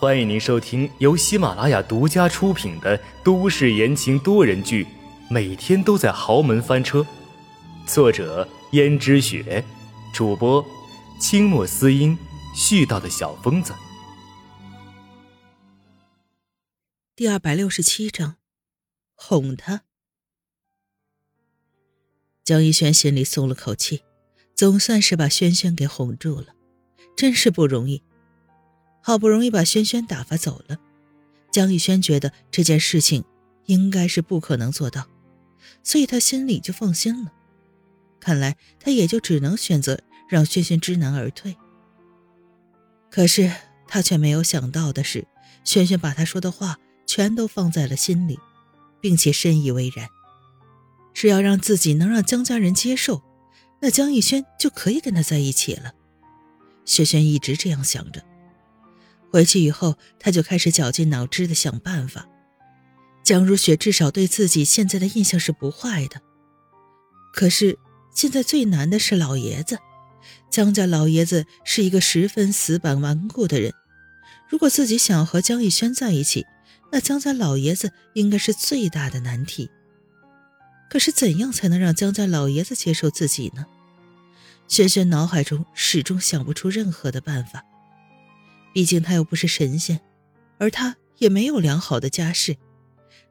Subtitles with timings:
[0.00, 4.84] 欢迎您收听由喜马拉雅独家出品的都市言情多人剧
[5.28, 7.00] 《每天都在豪门翻车》，
[7.84, 9.64] 作者：胭脂雪，
[10.14, 10.64] 主播：
[11.20, 12.16] 清墨思音，
[12.54, 13.74] 絮叨的小疯子。
[17.16, 18.36] 第二百六十七章，
[19.16, 19.82] 哄他。
[22.44, 24.04] 江一轩心里松了口气，
[24.54, 26.54] 总算是把轩轩给哄住了，
[27.16, 28.04] 真是不容易。
[29.08, 30.76] 好不容易把轩轩打发走了，
[31.50, 33.24] 江逸轩觉得这件事情
[33.64, 35.06] 应该是不可能做到，
[35.82, 37.32] 所以他心里就放心了。
[38.20, 39.98] 看来他也就只能选择
[40.28, 41.56] 让轩轩知难而退。
[43.10, 43.50] 可是
[43.86, 45.26] 他却没有想到的是，
[45.64, 48.38] 轩轩把他说的话全都放在了心里，
[49.00, 50.06] 并且深以为然。
[51.14, 53.22] 只要让自己能让江家人接受，
[53.80, 55.94] 那江逸轩就可以跟他在一起了。
[56.84, 58.22] 轩轩一直这样想着。
[59.30, 62.28] 回去以后，他就开始绞尽脑汁的想办法。
[63.22, 66.20] 江如雪至少对自己现在的印象是不坏的。
[67.32, 67.78] 可是
[68.14, 69.78] 现在最难的是老爷子，
[70.50, 73.72] 江家老爷子是一个十分死板顽固的人。
[74.48, 76.46] 如果自己想和江逸轩在一起，
[76.90, 79.70] 那江家老爷子应该是最大的难题。
[80.88, 83.66] 可是怎样才能让江家老爷子接受自己呢？
[84.66, 87.62] 轩轩脑海中始终想不出任何的办法。
[88.72, 90.00] 毕竟他又不是神仙，
[90.58, 92.56] 而他也没有良好的家世，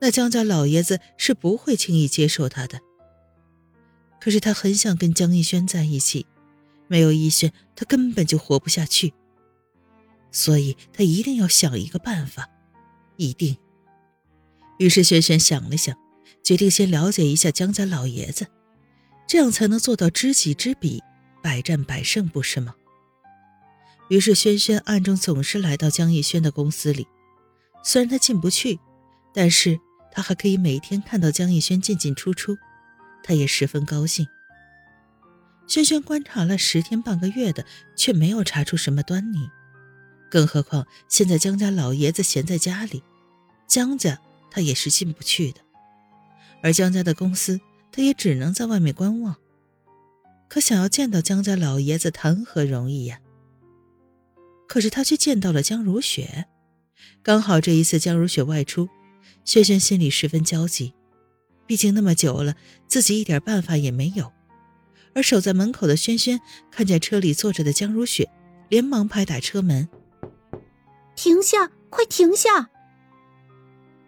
[0.00, 2.80] 那江家老爷子是不会轻易接受他的。
[4.20, 6.26] 可是他很想跟江逸轩在一起，
[6.88, 9.12] 没有逸轩，他根本就活不下去。
[10.30, 12.48] 所以他一定要想一个办法，
[13.16, 13.56] 一定。
[14.78, 15.96] 于是轩轩想了想。
[16.42, 18.48] 决定先了解一下江家老爷子，
[19.28, 21.00] 这样才能做到知己知彼，
[21.40, 22.74] 百战百胜，不是吗？
[24.08, 27.06] 于是轩轩暗中总是来到江逸轩的公司里，
[27.82, 28.78] 虽然他进不去，
[29.32, 29.78] 但是
[30.10, 32.56] 他还可以每天看到江逸轩进进出出，
[33.22, 34.26] 他也十分高兴。
[35.66, 37.64] 轩轩观察了十天半个月的，
[37.96, 39.48] 却没有查出什么端倪，
[40.30, 43.02] 更何况现在江家老爷子闲在家里，
[43.66, 45.60] 江家他也是进不去的。
[46.62, 47.60] 而江家的公司，
[47.90, 49.36] 他也只能在外面观望。
[50.48, 53.18] 可想要见到江家老爷子，谈何容易呀！
[54.72, 56.46] 可是他却见到了江如雪，
[57.22, 58.88] 刚好这一次江如雪外出，
[59.44, 60.94] 轩轩心里十分焦急。
[61.66, 62.56] 毕竟那么久了，
[62.88, 64.32] 自己一点办法也没有。
[65.14, 66.40] 而守在门口的轩轩
[66.70, 68.30] 看见车里坐着的江如雪，
[68.70, 69.90] 连忙拍打车门
[71.14, 72.70] ：“停下，快停下！”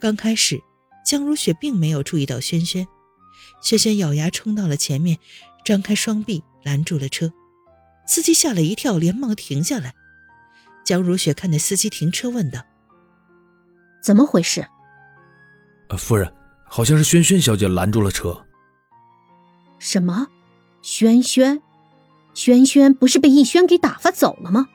[0.00, 0.58] 刚开始。
[1.04, 2.88] 江如雪并没有注意到轩轩，
[3.60, 5.18] 轩轩咬牙冲到了前面，
[5.62, 7.30] 张开双臂拦住了车。
[8.06, 9.94] 司机吓了一跳，连忙停下来。
[10.84, 12.60] 江如雪看见司机停车，问道
[14.02, 14.66] ：“怎么回事
[15.88, 16.32] ？”“呃，夫人，
[16.64, 18.44] 好像是轩轩小姐拦住了车。
[19.78, 20.28] ”“什么？
[20.82, 21.62] 轩轩？
[22.34, 24.68] 轩轩不是被逸轩给打发走了吗？”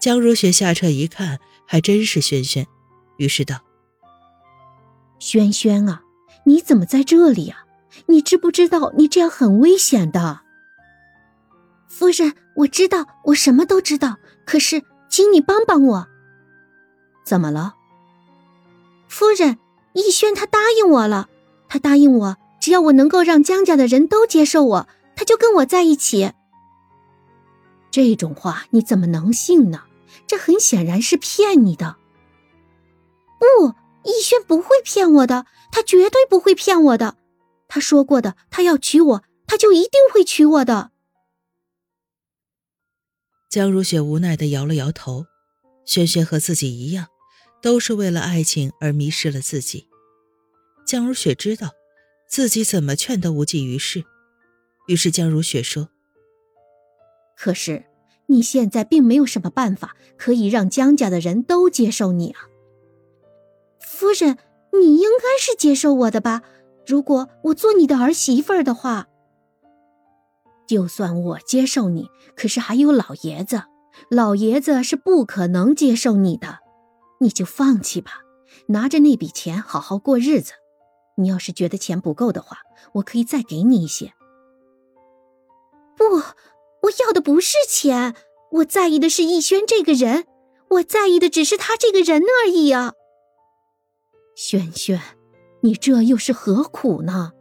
[0.00, 2.66] 江如雪下车一看，还真是轩轩，
[3.18, 3.60] 于是道。
[5.18, 6.02] 轩轩啊，
[6.44, 7.66] 你怎么在这里啊？
[8.06, 10.40] 你知不知道你这样很危险的？
[11.88, 14.16] 夫人，我知道，我什么都知道。
[14.44, 16.08] 可是，请你帮帮我。
[17.24, 17.74] 怎么了？
[19.08, 19.58] 夫人，
[19.92, 21.28] 逸轩他答应我了，
[21.68, 26.32] 他答应我，只要我能够让江家的人都接受我，他就跟我在一起。
[27.90, 29.82] 这种话你怎么能信呢？
[30.26, 31.96] 这很显然是骗你的。
[33.38, 33.74] 不。
[34.02, 37.16] 逸轩不会骗我的，他绝对不会骗我的。
[37.68, 40.90] 他说过的，他要娶我，他就一定会娶我的。
[43.50, 45.26] 江如雪无奈的摇了摇头。
[45.84, 47.08] 轩轩和自己一样，
[47.60, 49.88] 都是为了爱情而迷失了自己。
[50.86, 51.70] 江如雪知道
[52.28, 54.04] 自己怎么劝都无济于事，
[54.86, 55.88] 于是江如雪说
[57.36, 57.86] ：“可是
[58.26, 62.46] 你现在并没有什么办法可以让江家的人都接受你啊。”
[63.82, 64.38] 夫人，
[64.72, 66.42] 你应该是接受我的吧？
[66.86, 69.08] 如果我做你的儿媳妇儿的话，
[70.70, 73.64] 就算我接受你，可是还有老爷子，
[74.08, 76.60] 老爷子是不可能接受你的。
[77.18, 78.20] 你就放弃吧，
[78.68, 80.52] 拿着那笔钱好好过日子。
[81.16, 82.58] 你要是觉得钱不够的话，
[82.92, 84.12] 我可以再给你一些。
[85.96, 88.14] 不，我要的不是钱，
[88.52, 90.24] 我在意的是逸轩这个人，
[90.68, 92.92] 我在意的只是他这个人而已啊。
[94.36, 95.02] 轩轩，
[95.62, 97.32] 你这又是何苦呢？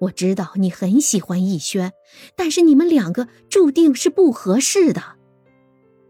[0.00, 1.92] 我知道你很喜欢逸轩，
[2.36, 5.02] 但是你们两个注定是不合适的。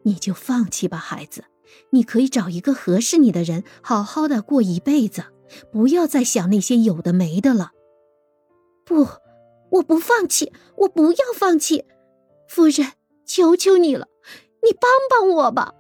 [0.03, 1.45] 你就放弃吧，孩子，
[1.91, 5.25] 你可以找一个合适你的人，好好的过一辈子，
[5.71, 7.71] 不要再想那些有的没的了。
[8.85, 9.07] 不，
[9.71, 11.85] 我不放弃，我不要放弃，
[12.49, 12.93] 夫人，
[13.25, 14.09] 求求你了，
[14.63, 15.75] 你帮帮我吧。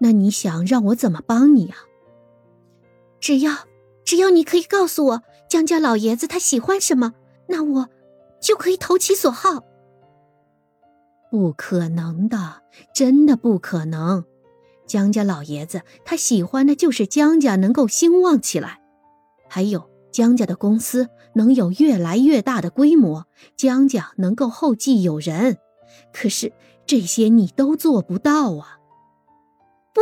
[0.00, 1.78] 那你想让我怎么帮你啊？
[3.20, 3.52] 只要，
[4.04, 7.14] 只要你可以告诉我江家老爷子他喜欢什么，
[7.48, 7.88] 那我
[8.40, 9.64] 就可以投其所好。
[11.30, 12.62] 不可能的，
[12.94, 14.24] 真的不可能。
[14.86, 18.80] 江家老爷子他喜欢的就是江家能够兴旺起来，
[19.48, 25.58] 还有江家的公司能有越来越大的规模，江家能够后继有人。
[26.12, 26.52] 可是
[26.86, 28.78] 这些你都做不到啊！
[29.92, 30.00] 不，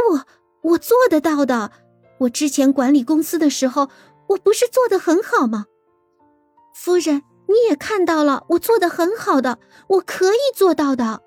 [0.71, 1.73] 我做得到的。
[2.19, 3.89] 我之前管理公司的时候，
[4.29, 5.67] 我不是做的很好吗？
[6.75, 7.23] 夫人。
[7.49, 11.23] 你也看到了，我做的很好的，我可以做到的。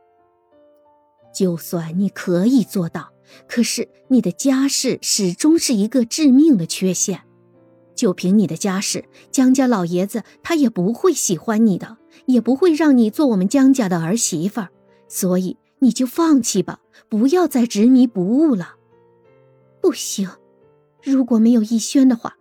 [1.34, 3.14] 就算你可以做到，
[3.48, 7.22] 可是你的家世始终是一个致命的缺陷。
[7.96, 11.96] 就凭你的家世，江家老爷子他也不会喜欢你的，
[12.26, 14.68] 也不会让你做我们江家的儿媳妇儿。
[15.08, 18.76] 所以你就放弃吧，不要再执迷不悟了。
[19.82, 20.30] 不行，
[21.02, 22.36] 如果没有逸轩的话，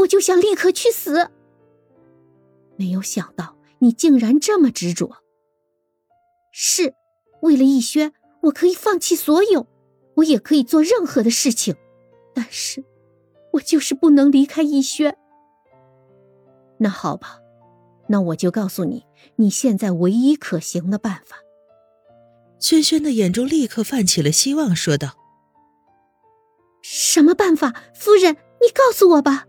[0.00, 1.30] 我就想立刻去死。
[2.76, 5.18] 没有想到你竟然这么执着。
[6.52, 6.94] 是，
[7.42, 8.12] 为了逸轩，
[8.42, 9.66] 我可以放弃所有，
[10.16, 11.74] 我也可以做任何的事情，
[12.34, 12.84] 但是，
[13.52, 15.16] 我就是不能离开逸轩。
[16.78, 17.38] 那好吧，
[18.08, 19.06] 那我就告诉你，
[19.36, 21.36] 你现在唯一可行的办法。
[22.58, 25.16] 轩轩的眼中立刻泛起了希望，说道
[26.82, 27.74] ：“什么办法？
[27.94, 29.46] 夫人，你告诉我吧。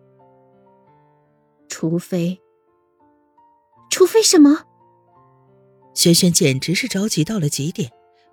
[1.71, 2.37] 除非……”
[3.89, 4.65] 除非什么？
[5.93, 7.89] 轩轩简直是着急到了极点，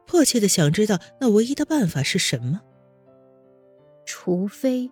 [0.07, 2.61] 迫切的想知道那唯一的办法是什么。
[4.05, 4.91] 除非，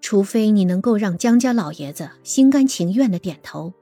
[0.00, 3.74] 除非你能够让江家老爷子心甘情愿的点头，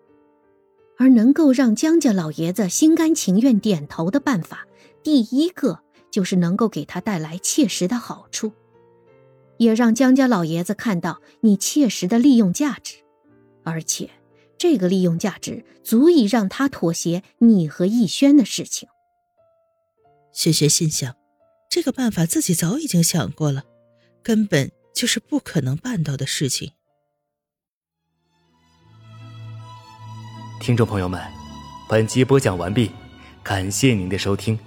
[0.98, 4.66] 而能够让江家老爷子心甘情愿点头的办法，
[5.02, 8.52] 第一个就是能够给他带来切实的好处，
[9.58, 12.96] 也让江家老爷子看到你切实的利用价值，
[13.66, 14.08] 而且。
[14.58, 18.88] 这个利用价值足以让他妥协你和逸轩的事情。
[20.32, 21.14] 雪雪心想，
[21.70, 23.64] 这个办法自己早已经想过了，
[24.22, 26.72] 根本就是不可能办到的事情。
[30.58, 31.22] 听众朋友们，
[31.86, 32.90] 本集播讲完毕，
[33.42, 34.58] 感谢您的收听。